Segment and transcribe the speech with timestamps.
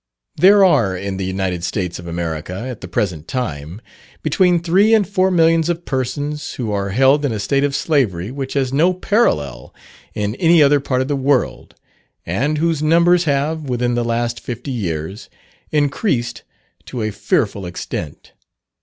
[0.35, 3.79] There are in the United States of America, at the present time,
[4.23, 8.31] between three and four millions of persons, who are held in a state of slavery
[8.31, 9.75] which has no parallel
[10.15, 11.75] in any other part of the world;
[12.25, 15.29] and whose numbers have, within the last fifty years,
[15.69, 16.41] increased
[16.87, 18.33] to a fearful extent.